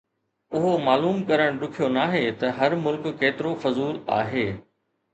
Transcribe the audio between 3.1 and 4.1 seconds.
ڪيترو فضول